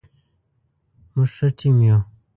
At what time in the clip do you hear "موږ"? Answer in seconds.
1.13-1.29